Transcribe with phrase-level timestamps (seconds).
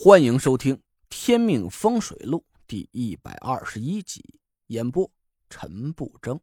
[0.00, 0.76] 欢迎收听
[1.10, 5.10] 《天命风水录》第一百二十一集，演播
[5.50, 6.38] 陈不争。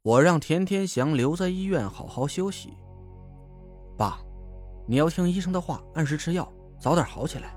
[0.00, 2.72] 我让田天祥留在医院好好休息。
[3.94, 4.22] 爸，
[4.86, 6.50] 你要听医生的话，按时吃药，
[6.80, 7.54] 早点好起来。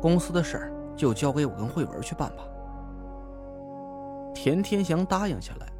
[0.00, 2.44] 公司的事儿就交给我跟慧文去办吧。
[4.32, 5.72] 田天祥答应下来。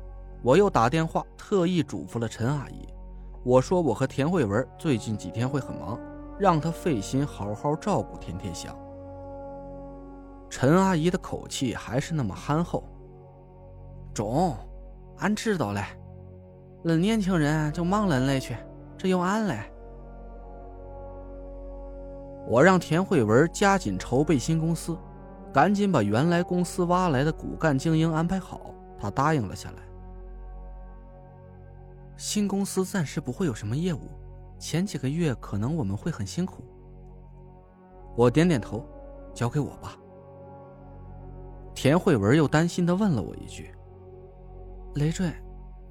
[0.42, 2.88] 我又打电话特意嘱咐了陈阿姨，
[3.44, 6.00] 我说我和田慧文最近几天会很忙。
[6.38, 8.76] 让他费心好好照顾田天祥。
[10.50, 12.84] 陈阿姨的口气还是那么憨厚。
[14.12, 14.56] 中，
[15.18, 15.82] 俺知道了。
[16.84, 18.56] 恁年轻人就忙恁嘞去，
[18.96, 19.58] 这有俺嘞。
[22.46, 24.96] 我让田慧文加紧筹备新公司，
[25.52, 28.60] 赶紧把原来公司挖来的骨干精英安排好。
[28.98, 29.76] 他答应了下来。
[32.16, 34.10] 新公司暂时不会有什么业务。
[34.66, 36.64] 前几个月可能我们会很辛苦。
[38.16, 38.82] 我点点头，
[39.34, 39.94] 交给我吧。
[41.74, 43.74] 田慧文又担心的问了我一句
[44.96, 45.30] ：“累赘，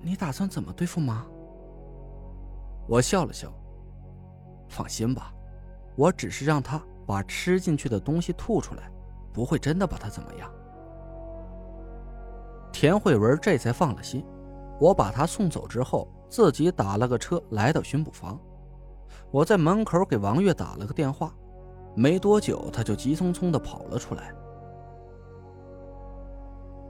[0.01, 1.23] 你打算怎么对付妈？”
[2.89, 3.47] 我笑了笑，
[4.67, 5.31] 放心吧，
[5.95, 8.91] 我只是让他把吃进去的东西吐出来，
[9.31, 10.51] 不会真的把他怎么样。
[12.71, 14.25] 田慧文这才放了心。
[14.79, 18.39] 我把他送走之后，自己打了个车来到巡捕房。
[19.33, 21.33] 我在门口给王月打了个电话，
[21.95, 24.31] 没多久他就急匆匆的跑了出来。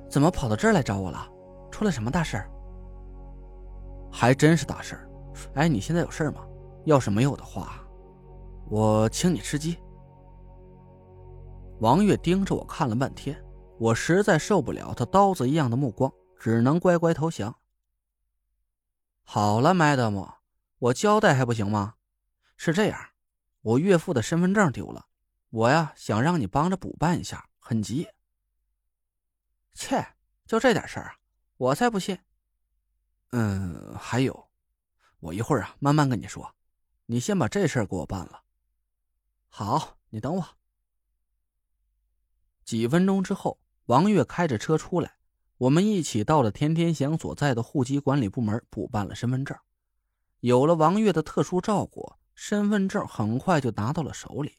[0.09, 1.25] 怎么跑到这儿来找我了？
[1.71, 2.44] 出了什么大事？
[4.11, 4.99] 还真是大事。
[5.53, 6.45] 哎，你现在有事吗？
[6.83, 7.81] 要是没有的话，
[8.69, 9.77] 我请你吃鸡。
[11.80, 13.41] 王月盯着我看了半天，
[13.80, 17.55] 我实在受不了他刀子一样的目光，只能乖乖投降。
[19.23, 20.27] 好了，madam，
[20.80, 21.94] 我交代还不行吗？
[22.66, 23.09] 是这样，
[23.59, 25.06] 我岳父的身份证丢了，
[25.50, 28.08] 我呀想让你帮着补办一下，很急。
[29.73, 31.16] 切，就这点事儿啊，
[31.58, 32.17] 我才不信。
[33.32, 34.49] 嗯，还有，
[35.20, 36.55] 我一会儿啊慢慢跟你说，
[37.05, 38.43] 你先把这事儿给我办了。
[39.49, 40.48] 好，你等我。
[42.64, 45.17] 几分钟之后，王月开着车出来，
[45.58, 49.60] 我们一起到了田天祥所在的户籍管理部门补办了身份证。
[50.39, 52.16] 有了王月的特殊照顾。
[52.36, 54.58] 身份证很快就拿到了手里，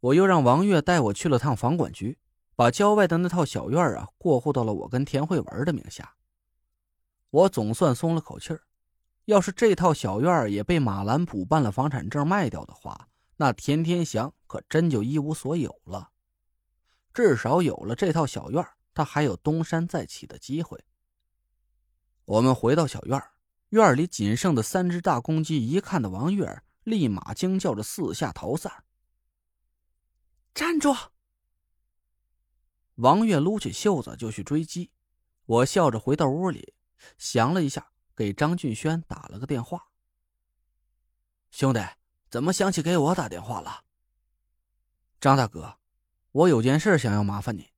[0.00, 2.18] 我又让王月带我去了趟房管局，
[2.56, 6.16] 把郊外的那套小院啊过户到了我跟田慧文的名下。
[7.30, 8.62] 我总算松了口气儿，
[9.24, 16.10] 要是这套小院也被马兰补办了房产证卖掉的话，那田天祥可真就一无所有了。
[17.12, 20.84] 至少有了这套小院，他还有东山再起的机会。
[22.24, 23.22] 我们回到小院
[23.74, 28.84] 院里仅剩的三只大公鸡，一看到王月立马惊叫着四下逃散。
[30.54, 30.94] 站住！
[32.94, 34.92] 王月撸起袖子就去追鸡。
[35.46, 36.74] 我笑着回到屋里，
[37.18, 39.88] 想了一下，给张俊轩打了个电话。
[41.50, 41.84] 兄弟，
[42.30, 43.82] 怎么想起给我打电话了？
[45.20, 45.80] 张大哥，
[46.30, 47.72] 我有件事想要麻烦你。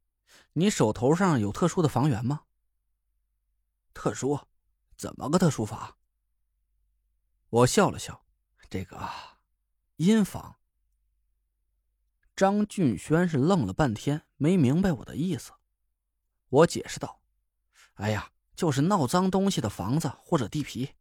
[0.53, 2.43] 你手头上有特殊的房源吗？
[3.95, 4.39] 特殊。
[4.97, 5.97] 怎么个特殊法？
[7.49, 8.27] 我笑了笑，
[8.69, 8.99] 这个
[9.97, 10.59] 阴房。
[12.35, 15.53] 张俊轩是愣了半天，没明白我的意思。
[16.49, 17.21] 我解释道
[17.95, 20.95] ：“哎呀，就是闹脏东西的房子或者地皮，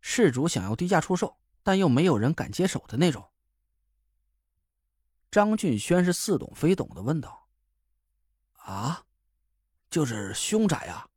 [0.00, 3.30] 事主想要低价出售，但又没有人敢接手的那种。”
[5.30, 7.48] 张俊轩是似懂非懂的问道
[8.64, 9.04] ：“啊，
[9.90, 11.08] 就是凶宅啊？”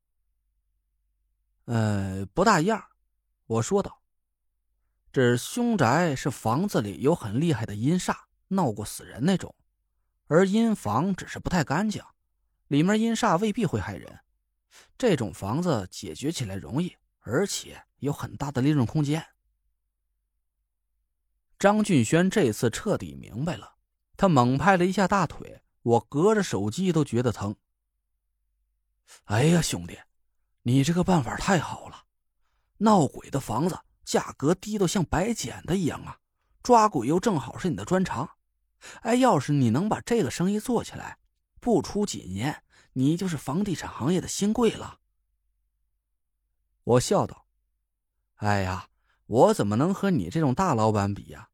[1.72, 2.84] 呃，不大一样，
[3.46, 4.02] 我说道。
[5.14, 8.14] 这凶宅是房子里有很厉害的阴煞，
[8.50, 9.56] 闹过死人那种，
[10.28, 12.04] 而阴房只是不太干净，
[12.68, 14.20] 里面阴煞未必会害人。
[14.98, 19.26] 这种房子解决起来容易，而且有很大的利润空间。
[21.58, 23.76] 张俊轩这次彻底明白了，
[24.18, 27.56] 他猛拍了一下大腿，我隔着手机都觉得疼。
[29.24, 29.98] 哎呀，兄弟！
[30.63, 32.04] 你这个办法太好了，
[32.78, 36.19] 闹鬼的房子价格低到像白捡的一样啊！
[36.62, 38.30] 抓鬼又正好是你的专长，
[39.02, 41.18] 哎，要是你能把这个生意做起来，
[41.60, 42.63] 不出几年，
[42.94, 45.00] 你就是房地产行业的新贵了。
[46.84, 47.48] 我笑道
[48.38, 48.88] ：“哎呀，
[49.25, 51.50] 我怎么能和你这种大老板比呀？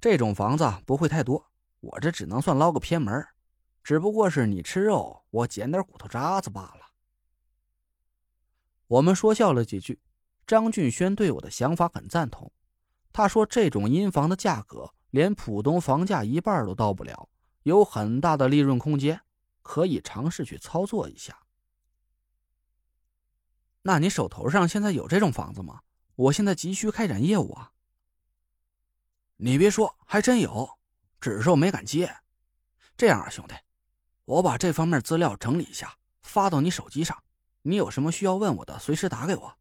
[0.00, 1.50] 这种房子不会太多，
[1.80, 3.26] 我这只能算捞个偏门，
[3.82, 6.90] 只不过是你吃肉，我捡点骨头渣子罢了。”
[8.92, 9.98] 我们说笑了几句，
[10.46, 12.52] 张俊轩对我的想法很赞同。
[13.10, 17.30] 他说：“这种阴房的价格连浦东房价一半都到不了，
[17.62, 19.22] 有很大的利润空间，
[19.62, 21.38] 可以尝试去操作一下。
[23.80, 25.80] 那你手头上现在有这种房子吗？
[26.14, 27.72] 我现在急需开展业务啊。
[29.36, 30.78] 你别说，还真有，
[31.18, 32.14] 只是我没敢接。
[32.98, 33.54] 这样啊，兄弟，
[34.26, 37.16] 我把这方面资料整理一下，发到你手机上。
[37.62, 39.56] 你有什么需要问我的，随时打给我。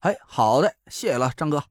[0.00, 1.64] 哎，好的，谢谢了，张哥。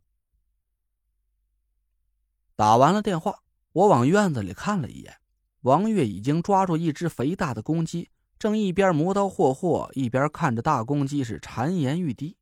[2.55, 5.19] 打完了电话，我往院子里看了一眼，
[5.61, 12.37] 王月已经抓住一只肥大的公鸡，正一边磨刀霍霍，一边看着大公鸡是馋涎欲滴。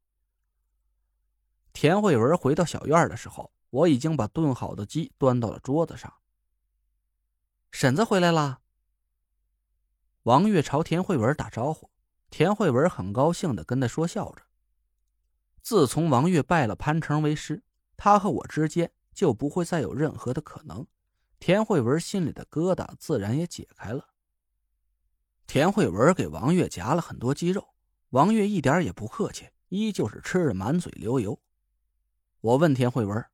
[1.73, 6.13] 田慧文回到小院的时候，我已经把炖好的鸡端到了桌子上。
[7.71, 8.59] 婶子回来了。
[10.23, 11.89] 王月朝田慧文打招呼，
[12.29, 14.43] 田慧文很高兴的跟他说笑着。
[15.61, 17.63] 自从王月拜了潘成为师，
[17.97, 18.91] 他和我之间。
[19.11, 20.87] 就不会再有任何的可能，
[21.39, 24.13] 田慧文心里的疙瘩自然也解开了。
[25.45, 27.73] 田慧文给王月夹了很多鸡肉，
[28.11, 31.37] 王月一点也不客气，依旧是吃的满嘴流油。
[32.39, 33.25] 我问田慧文：“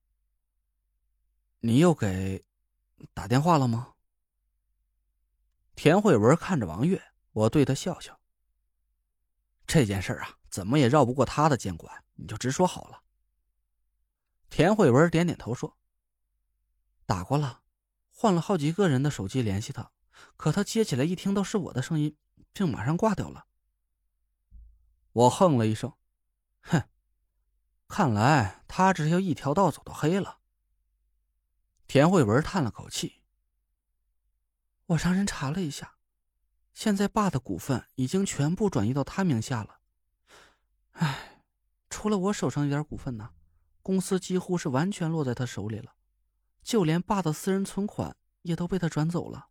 [1.61, 2.43] 你又给
[3.13, 3.93] 打电话了吗？”
[5.75, 6.99] 田慧文看着王月，
[7.31, 8.19] 我对他笑笑
[9.67, 13.03] ：“这件事啊，怎么也绕不过他的监管，你就直说好了。”
[14.49, 15.77] 田慧文点点头说
[17.05, 17.63] ：“打过了，
[18.09, 19.91] 换了好几个人的手机联系他，
[20.37, 22.15] 可他接起来一听到是我的声音，
[22.53, 23.47] 就马上挂掉了。”
[25.11, 25.93] 我哼了一声
[26.61, 26.83] ：“哼，
[27.87, 30.39] 看来他这是要一条道走到黑了。”
[31.87, 33.21] 田慧文叹了口气
[34.87, 35.94] ：“我让人查了一下，
[36.75, 39.79] 现在爸的股份已经全部转移到他名下了。
[40.91, 41.41] 唉，
[41.89, 43.31] 除了我手上一点股份呢。”
[43.85, 45.93] 公司几乎是完全落在他手里了，
[46.63, 49.49] 就连爸的私人存款也都被他转走了。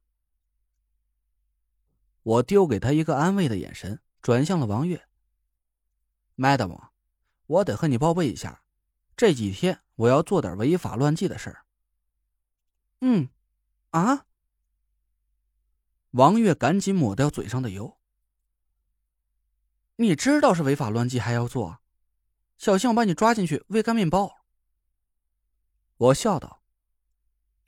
[2.24, 5.06] 我丢给他一个安慰的眼神，转向了王月。
[6.36, 6.88] Madam，
[7.46, 8.64] 我得和你报备一下，
[9.16, 11.64] 这几天我要做点违法乱纪的事儿。
[13.02, 13.28] 嗯，
[13.90, 14.26] 啊？
[16.14, 17.98] 王月赶紧抹掉嘴上的油。
[19.96, 21.80] 你知道是违法乱纪还要做？
[22.56, 24.36] 小心我把你抓进去喂干面包。
[25.96, 26.62] 我笑道：“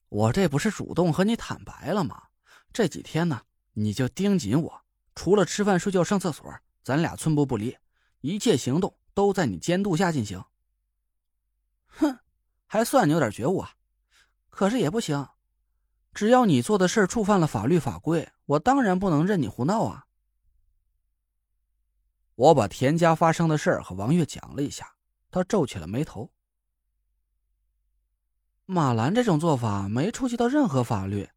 [0.08, 2.28] 我这不是主动和你坦白了吗？
[2.72, 4.84] 这几天呢，你就盯紧我，
[5.16, 6.48] 除了吃饭、睡觉、上厕所，
[6.84, 7.76] 咱俩寸步不离，
[8.20, 10.44] 一切行动都在你监督下进行。”
[11.98, 12.20] 哼，
[12.66, 13.75] 还算你有点觉悟啊。
[14.50, 15.28] 可是也不行，
[16.14, 20.06] 只要你做的事触犯了法律法规，我当然不能任你胡闹啊。
[22.34, 24.96] 我把田家发生的事儿和王月讲了一下，
[25.31, 26.32] 他皱起了眉头。
[28.64, 31.31] 马兰这种做法没触及到任何法律，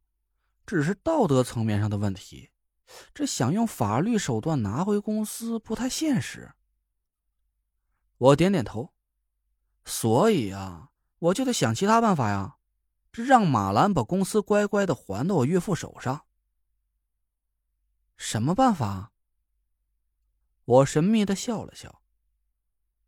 [0.65, 2.49] 只是道德层面上的问题。
[3.13, 6.51] 这想用法律手段拿回公司不太现实。
[8.17, 8.93] 我点点头，
[9.85, 10.89] 所以啊，
[11.19, 12.57] 我就得想其他办法呀，
[13.11, 16.25] 这让马兰把公司乖乖的还到我岳父手上。
[18.19, 19.13] 什么办法？
[20.65, 22.01] 我神秘的笑了笑。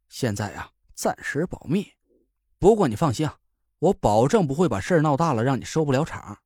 [0.08, 1.92] 现在啊，暂时保密。
[2.58, 3.30] 不过你放心，
[3.80, 6.42] 我保证不会把事儿闹大了，让你收不了场。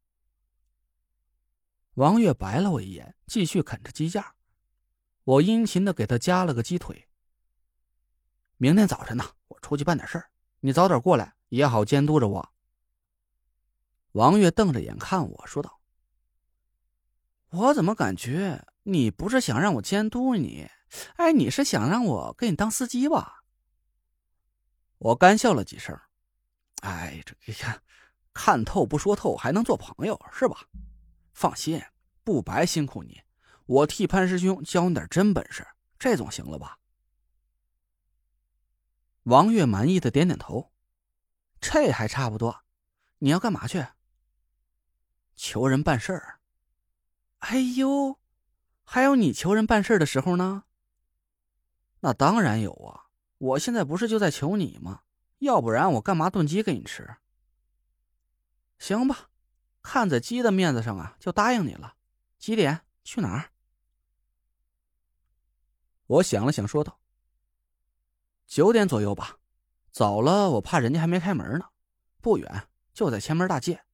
[1.93, 4.35] 王月白了我一眼，继续啃着鸡架。
[5.23, 7.07] 我殷勤的给他夹了个鸡腿。
[8.57, 10.31] 明天早晨呢，我出去办点事儿，
[10.61, 12.53] 你早点过来也好监督着我。
[14.13, 15.79] 王月瞪着眼看我说道
[17.55, 20.69] ：“我怎么感觉你不是想让我监督你？”
[21.17, 23.43] 哎，你是想让我给你当司机吧？
[24.97, 25.99] 我干笑了几声。
[26.81, 27.81] 哎，这你看，
[28.33, 30.57] 看透不说透，还能做朋友是吧？
[31.33, 31.81] 放心，
[32.23, 33.21] 不白辛苦你。
[33.65, 35.67] 我替潘师兄教你点真本事，
[35.99, 36.77] 这总行了吧？
[39.23, 40.71] 王月满意的点点头。
[41.59, 42.63] 这还差不多。
[43.17, 43.85] 你要干嘛去？
[45.35, 46.34] 求人办事儿。
[47.47, 48.17] 哎呦，
[48.83, 50.63] 还有你求人办事的时候呢？
[51.99, 53.05] 那当然有啊！
[53.37, 55.03] 我现在不是就在求你吗？
[55.37, 57.17] 要不然我干嘛炖鸡给你吃？
[58.79, 59.29] 行吧，
[59.83, 61.95] 看在鸡的面子上啊，就答应你了。
[62.39, 62.81] 几点？
[63.03, 63.51] 去哪儿？
[66.07, 66.99] 我想了想，说道
[68.47, 69.37] ：“九点左右吧。
[69.91, 71.69] 早了我怕人家还没开门呢。
[72.21, 73.84] 不远，就在前门大街。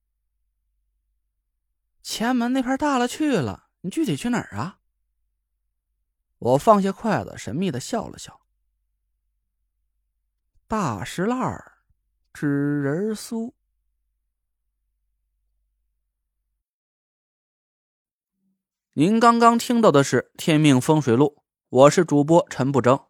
[2.02, 4.80] 前门那片大了去了你具体去哪儿啊？
[6.38, 8.42] 我放下筷子神秘的笑了笑。
[10.68, 11.84] 大石烂儿
[12.34, 13.54] 纸人酥。
[18.94, 23.08] 您刚刚听到的是天命风水录我是主播陈不争。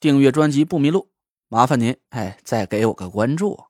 [0.00, 1.12] 订阅专辑不迷路
[1.48, 3.67] 麻烦您哎再给我个关注。